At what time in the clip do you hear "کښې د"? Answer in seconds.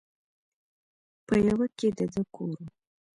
1.77-1.99